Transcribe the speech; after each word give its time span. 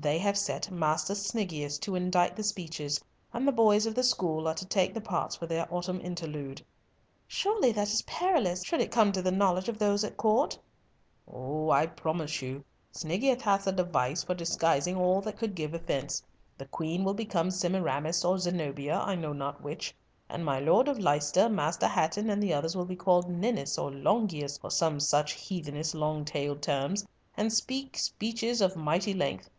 They 0.00 0.18
have 0.18 0.38
set 0.38 0.70
Master 0.70 1.12
Sniggius 1.16 1.76
to 1.80 1.96
indite 1.96 2.36
the 2.36 2.44
speeches, 2.44 3.00
and 3.32 3.48
the 3.48 3.50
boys 3.50 3.84
of 3.84 3.96
the 3.96 4.04
school 4.04 4.46
are 4.46 4.54
to 4.54 4.64
take 4.64 4.94
the 4.94 5.00
parts 5.00 5.34
for 5.34 5.46
their 5.46 5.66
autumn 5.74 6.00
interlude." 6.00 6.64
"Surely 7.26 7.72
that 7.72 7.88
is 7.88 8.02
perilous, 8.02 8.62
should 8.64 8.80
it 8.80 8.92
come 8.92 9.10
to 9.10 9.22
the 9.22 9.32
knowledge 9.32 9.68
of 9.68 9.76
those 9.76 10.04
at 10.04 10.16
Court." 10.16 10.56
"Oh, 11.26 11.70
I 11.72 11.86
promise 11.86 12.40
you, 12.40 12.62
Sniggius 12.92 13.42
hath 13.42 13.66
a 13.66 13.72
device 13.72 14.22
for 14.22 14.36
disguising 14.36 14.96
all 14.96 15.20
that 15.22 15.36
could 15.36 15.56
give 15.56 15.74
offence. 15.74 16.22
The 16.56 16.66
Queen 16.66 17.02
will 17.02 17.12
become 17.14 17.50
Semiramis 17.50 18.24
or 18.24 18.38
Zenobia, 18.38 19.00
I 19.00 19.16
know 19.16 19.32
not 19.32 19.64
which, 19.64 19.96
and 20.28 20.44
my 20.44 20.60
Lord 20.60 20.86
of 20.86 21.00
Leicester, 21.00 21.48
Master 21.48 21.88
Hatton, 21.88 22.30
and 22.30 22.40
the 22.40 22.54
others, 22.54 22.76
will 22.76 22.86
be 22.86 22.94
called 22.94 23.28
Ninus 23.28 23.76
or 23.76 23.90
Longinus, 23.90 24.60
or 24.62 24.70
some 24.70 25.00
such 25.00 25.32
heathenish 25.32 25.92
long 25.92 26.24
tailed 26.24 26.62
terms, 26.62 27.04
and 27.36 27.52
speak 27.52 27.98
speeches 27.98 28.60
of 28.60 28.76
mighty 28.76 29.12
length. 29.12 29.50